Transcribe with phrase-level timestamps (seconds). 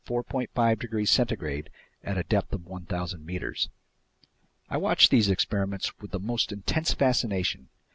[0.55, 1.69] 5 degrees centigrade
[2.03, 3.69] at a depth of 1,000 meters.
[4.67, 7.69] I watched these experiments with the most intense fascination.